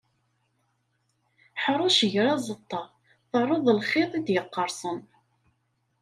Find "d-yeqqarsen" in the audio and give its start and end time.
4.25-4.99